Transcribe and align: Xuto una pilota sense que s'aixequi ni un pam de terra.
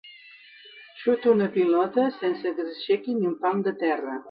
Xuto 1.01 1.33
una 1.35 1.51
pilota 1.57 2.07
sense 2.17 2.55
que 2.57 2.67
s'aixequi 2.73 3.17
ni 3.21 3.33
un 3.35 3.39
pam 3.47 3.65
de 3.69 3.79
terra. 3.87 4.19